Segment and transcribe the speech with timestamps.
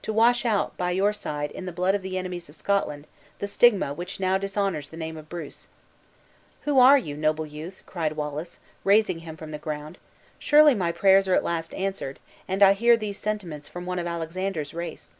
[0.00, 3.06] To wash out, by your side, in the blood of the enemies of Scotland,
[3.40, 5.68] the stigma which now dishonors the name of Bruce!"
[6.64, 9.98] "And who are you, noble youth?" cried Wallace, raising him from the ground.
[10.38, 12.18] "Surely my prayers are at last answered;
[12.48, 15.12] and I hear these sentiments from one of Alexander's race!"